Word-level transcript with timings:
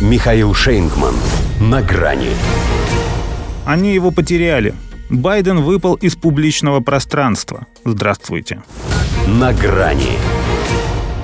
Михаил 0.00 0.54
Шейнгман. 0.54 1.14
На 1.60 1.82
грани. 1.82 2.30
Они 3.66 3.92
его 3.92 4.10
потеряли. 4.10 4.72
Байден 5.10 5.60
выпал 5.60 5.94
из 5.94 6.16
публичного 6.16 6.80
пространства. 6.80 7.66
Здравствуйте. 7.84 8.62
На 9.26 9.52
грани. 9.52 10.16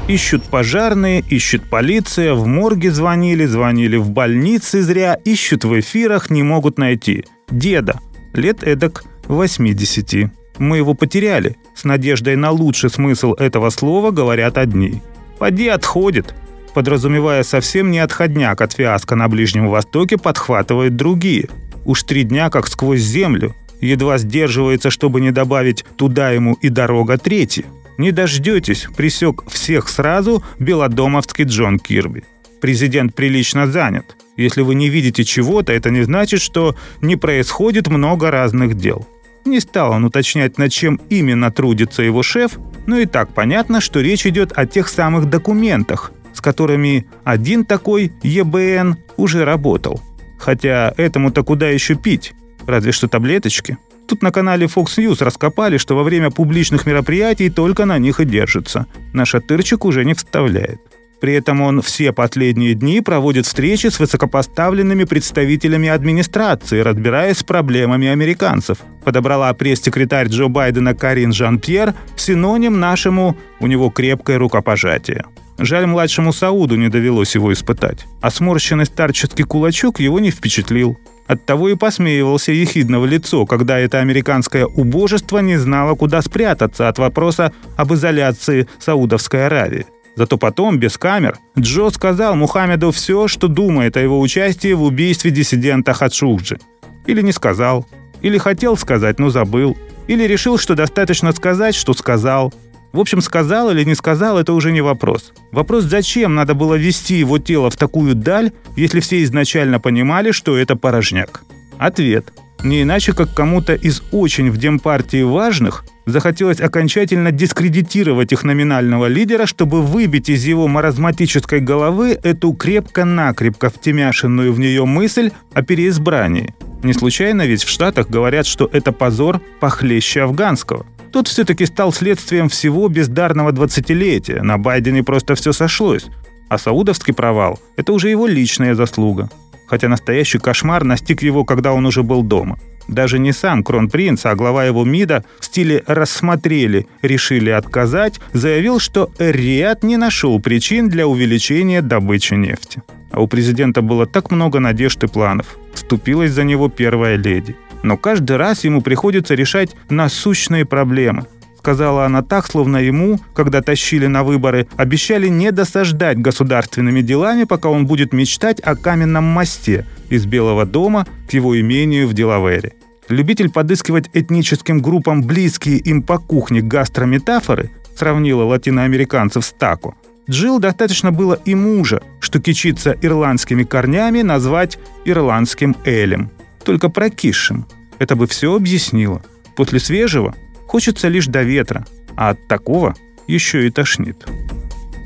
Ищут 0.08 0.42
пожарные, 0.42 1.24
ищут 1.26 1.70
полиция, 1.70 2.34
в 2.34 2.46
морге 2.46 2.90
звонили, 2.90 3.46
звонили 3.46 3.96
в 3.96 4.10
больнице 4.10 4.82
зря, 4.82 5.14
ищут 5.24 5.64
в 5.64 5.80
эфирах, 5.80 6.28
не 6.28 6.42
могут 6.42 6.76
найти. 6.76 7.24
Деда, 7.50 8.00
лет 8.34 8.62
эдак 8.62 9.04
80. 9.26 10.30
Мы 10.58 10.76
его 10.76 10.92
потеряли. 10.92 11.56
С 11.74 11.84
надеждой 11.84 12.36
на 12.36 12.50
лучший 12.50 12.90
смысл 12.90 13.32
этого 13.32 13.70
слова 13.70 14.10
говорят 14.10 14.58
одни. 14.58 15.00
Поди 15.38 15.68
отходит, 15.68 16.34
подразумевая 16.76 17.42
совсем 17.42 17.90
не 17.90 18.00
отходняк 18.00 18.60
от 18.60 18.74
фиаско 18.74 19.16
на 19.16 19.28
Ближнем 19.28 19.68
Востоке, 19.68 20.18
подхватывает 20.18 20.94
другие. 20.94 21.48
Уж 21.86 22.02
три 22.02 22.22
дня 22.24 22.50
как 22.50 22.68
сквозь 22.68 23.00
землю. 23.00 23.54
Едва 23.80 24.18
сдерживается, 24.18 24.90
чтобы 24.90 25.22
не 25.22 25.30
добавить 25.30 25.86
«туда 25.96 26.32
ему 26.32 26.52
и 26.60 26.68
дорога 26.68 27.16
третья». 27.16 27.64
Не 27.96 28.12
дождетесь, 28.12 28.88
присек 28.94 29.44
всех 29.48 29.88
сразу 29.88 30.44
белодомовский 30.58 31.44
Джон 31.44 31.78
Кирби. 31.78 32.24
Президент 32.60 33.14
прилично 33.14 33.66
занят. 33.66 34.14
Если 34.36 34.60
вы 34.60 34.74
не 34.74 34.90
видите 34.90 35.24
чего-то, 35.24 35.72
это 35.72 35.88
не 35.88 36.02
значит, 36.02 36.42
что 36.42 36.76
не 37.00 37.16
происходит 37.16 37.88
много 37.88 38.30
разных 38.30 38.76
дел. 38.76 39.08
Не 39.46 39.60
стал 39.60 39.92
он 39.92 40.04
уточнять, 40.04 40.58
над 40.58 40.72
чем 40.72 41.00
именно 41.08 41.50
трудится 41.50 42.02
его 42.02 42.22
шеф, 42.22 42.58
но 42.86 42.98
и 42.98 43.06
так 43.06 43.32
понятно, 43.32 43.80
что 43.80 44.00
речь 44.00 44.26
идет 44.26 44.52
о 44.54 44.66
тех 44.66 44.88
самых 44.88 45.30
документах, 45.30 46.12
с 46.36 46.40
которыми 46.42 47.06
один 47.24 47.64
такой 47.64 48.12
ЕБН 48.22 48.98
уже 49.16 49.44
работал. 49.44 50.00
Хотя 50.38 50.92
этому-то 50.98 51.42
куда 51.42 51.70
еще 51.70 51.94
пить? 51.94 52.34
Разве 52.66 52.92
что 52.92 53.08
таблеточки. 53.08 53.78
Тут 54.06 54.22
на 54.22 54.30
канале 54.30 54.66
Fox 54.66 54.98
News 54.98 55.24
раскопали, 55.24 55.78
что 55.78 55.96
во 55.96 56.02
время 56.02 56.30
публичных 56.30 56.84
мероприятий 56.84 57.48
только 57.48 57.86
на 57.86 57.98
них 57.98 58.20
и 58.20 58.26
держится. 58.26 58.86
Наш 59.14 59.34
отырчик 59.34 59.86
уже 59.86 60.04
не 60.04 60.12
вставляет. 60.12 60.78
При 61.20 61.32
этом 61.34 61.62
он 61.62 61.80
все 61.80 62.12
последние 62.12 62.74
дни 62.74 63.00
проводит 63.00 63.46
встречи 63.46 63.86
с 63.86 63.98
высокопоставленными 63.98 65.04
представителями 65.04 65.88
администрации, 65.88 66.80
разбираясь 66.80 67.38
с 67.38 67.42
проблемами 67.42 68.08
американцев. 68.08 68.78
Подобрала 69.04 69.52
пресс-секретарь 69.54 70.28
Джо 70.28 70.48
Байдена 70.48 70.94
Карин 70.94 71.32
Жан-Пьер 71.32 71.94
синоним 72.16 72.80
нашему 72.80 73.36
«у 73.60 73.66
него 73.66 73.90
крепкое 73.90 74.38
рукопожатие». 74.38 75.24
Жаль, 75.58 75.86
младшему 75.86 76.32
Сауду 76.32 76.76
не 76.76 76.88
довелось 76.88 77.34
его 77.34 77.50
испытать. 77.52 78.04
А 78.20 78.30
сморщенный 78.30 78.84
старческий 78.84 79.44
кулачок 79.44 80.00
его 80.00 80.20
не 80.20 80.30
впечатлил. 80.30 80.98
Оттого 81.26 81.70
и 81.70 81.74
посмеивался 81.76 82.52
ехидного 82.52 83.06
лицо, 83.06 83.46
когда 83.46 83.78
это 83.78 84.00
американское 84.00 84.66
убожество 84.66 85.38
не 85.38 85.56
знало, 85.56 85.94
куда 85.94 86.22
спрятаться 86.22 86.88
от 86.88 86.98
вопроса 86.98 87.52
об 87.76 87.92
изоляции 87.94 88.68
Саудовской 88.78 89.46
Аравии. 89.46 89.86
Зато 90.16 90.38
потом, 90.38 90.78
без 90.78 90.96
камер, 90.96 91.38
Джо 91.58 91.90
сказал 91.90 92.34
Мухаммеду 92.36 92.90
все, 92.90 93.28
что 93.28 93.48
думает 93.48 93.96
о 93.96 94.00
его 94.00 94.18
участии 94.18 94.72
в 94.72 94.82
убийстве 94.82 95.30
диссидента 95.30 95.92
Хадшухджи. 95.92 96.58
Или 97.06 97.20
не 97.20 97.32
сказал, 97.32 97.86
или 98.22 98.38
хотел 98.38 98.78
сказать, 98.78 99.18
но 99.18 99.28
забыл, 99.28 99.76
или 100.08 100.24
решил, 100.24 100.58
что 100.58 100.74
достаточно 100.74 101.32
сказать, 101.32 101.74
что 101.74 101.92
сказал. 101.92 102.52
В 102.92 102.98
общем, 103.00 103.20
сказал 103.20 103.70
или 103.70 103.84
не 103.84 103.94
сказал, 103.94 104.38
это 104.38 104.54
уже 104.54 104.72
не 104.72 104.80
вопрос. 104.80 105.34
Вопрос, 105.52 105.84
зачем 105.84 106.34
надо 106.34 106.54
было 106.54 106.74
вести 106.76 107.16
его 107.16 107.38
тело 107.38 107.68
в 107.68 107.76
такую 107.76 108.14
даль, 108.14 108.52
если 108.74 109.00
все 109.00 109.22
изначально 109.22 109.80
понимали, 109.80 110.30
что 110.30 110.56
это 110.56 110.76
порожняк? 110.76 111.42
Ответ. 111.76 112.32
Не 112.64 112.82
иначе, 112.82 113.12
как 113.12 113.34
кому-то 113.34 113.74
из 113.74 114.02
очень 114.12 114.50
в 114.50 114.56
демпартии 114.56 115.22
важных 115.22 115.84
захотелось 116.06 116.60
окончательно 116.60 117.32
дискредитировать 117.32 118.32
их 118.32 118.44
номинального 118.44 119.06
лидера, 119.06 119.46
чтобы 119.46 119.82
выбить 119.82 120.28
из 120.28 120.44
его 120.44 120.68
маразматической 120.68 121.60
головы 121.60 122.18
эту 122.22 122.52
крепко-накрепко 122.52 123.68
втемяшенную 123.68 124.52
в 124.52 124.58
нее 124.58 124.86
мысль 124.86 125.32
о 125.52 125.62
переизбрании. 125.62 126.54
Не 126.82 126.92
случайно 126.92 127.46
ведь 127.46 127.64
в 127.64 127.68
Штатах 127.68 128.08
говорят, 128.08 128.46
что 128.46 128.70
это 128.72 128.92
позор 128.92 129.40
похлеще 129.60 130.22
афганского. 130.22 130.86
Тот 131.12 131.28
все-таки 131.28 131.66
стал 131.66 131.92
следствием 131.92 132.48
всего 132.48 132.88
бездарного 132.88 133.50
двадцатилетия. 133.52 134.42
На 134.42 134.58
Байдене 134.58 135.02
просто 135.02 135.34
все 135.34 135.52
сошлось. 135.52 136.06
А 136.48 136.58
саудовский 136.58 137.12
провал– 137.12 137.58
это 137.76 137.92
уже 137.92 138.08
его 138.08 138.26
личная 138.26 138.74
заслуга. 138.74 139.28
Хотя 139.66 139.88
настоящий 139.88 140.38
кошмар 140.38 140.84
настиг 140.84 141.22
его, 141.22 141.44
когда 141.44 141.72
он 141.72 141.86
уже 141.86 142.02
был 142.02 142.22
дома. 142.22 142.58
Даже 142.88 143.18
не 143.18 143.32
сам 143.32 143.64
кронпринц, 143.64 144.26
а 144.26 144.34
глава 144.34 144.64
его 144.64 144.84
МИДа 144.84 145.24
в 145.40 145.44
стиле 145.44 145.82
«рассмотрели, 145.86 146.86
решили 147.02 147.50
отказать» 147.50 148.20
заявил, 148.32 148.78
что 148.78 149.10
Риад 149.18 149.82
не 149.82 149.96
нашел 149.96 150.38
причин 150.40 150.88
для 150.88 151.06
увеличения 151.06 151.82
добычи 151.82 152.34
нефти. 152.34 152.82
А 153.10 153.20
у 153.20 153.26
президента 153.26 153.82
было 153.82 154.06
так 154.06 154.30
много 154.30 154.60
надежд 154.60 155.02
и 155.02 155.08
планов. 155.08 155.58
Вступилась 155.74 156.32
за 156.32 156.44
него 156.44 156.68
первая 156.68 157.16
леди– 157.16 157.56
но 157.86 157.96
каждый 157.96 158.36
раз 158.36 158.64
ему 158.64 158.82
приходится 158.82 159.34
решать 159.34 159.76
насущные 159.88 160.64
проблемы. 160.64 161.26
Сказала 161.66 162.04
она 162.04 162.22
так, 162.22 162.46
словно 162.46 162.76
ему, 162.76 163.18
когда 163.34 163.60
тащили 163.60 164.06
на 164.06 164.22
выборы, 164.22 164.68
обещали 164.76 165.26
не 165.26 165.50
досаждать 165.50 166.16
государственными 166.16 167.00
делами, 167.00 167.42
пока 167.42 167.70
он 167.70 167.88
будет 167.88 168.12
мечтать 168.12 168.60
о 168.60 168.76
каменном 168.76 169.24
мосте 169.24 169.84
из 170.08 170.26
Белого 170.26 170.64
дома 170.64 171.08
к 171.28 171.32
его 171.32 171.60
имению 171.60 172.06
в 172.06 172.12
Делавере. 172.12 172.74
Любитель 173.08 173.50
подыскивать 173.50 174.08
этническим 174.12 174.80
группам 174.80 175.24
близкие 175.24 175.78
им 175.78 176.04
по 176.04 176.18
кухне 176.18 176.60
гастрометафоры 176.60 177.72
сравнила 177.96 178.44
латиноамериканцев 178.44 179.44
с 179.44 179.50
тако. 179.50 179.96
Джилл 180.30 180.60
достаточно 180.60 181.10
было 181.10 181.34
и 181.34 181.56
мужа, 181.56 182.00
что 182.20 182.40
кичиться 182.40 182.94
ирландскими 183.02 183.64
корнями 183.64 184.22
назвать 184.22 184.78
ирландским 185.04 185.74
элем 185.84 186.30
только 186.64 186.90
прокисшим. 186.90 187.66
Это 187.98 188.14
бы 188.14 188.28
все 188.28 188.54
объяснило. 188.54 189.20
После 189.56 189.80
свежего 189.80 190.36
хочется 190.66 191.08
лишь 191.08 191.26
до 191.26 191.42
ветра, 191.42 191.86
а 192.16 192.30
от 192.30 192.48
такого 192.48 192.94
еще 193.26 193.66
и 193.66 193.70
тошнит. 193.70 194.26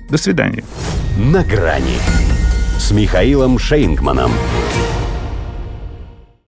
До 0.08 0.18
свидания. 0.18 0.64
На 1.16 1.44
грани 1.44 1.98
с 2.78 2.90
Михаилом 2.90 3.58
Шейнгманом. 3.58 4.32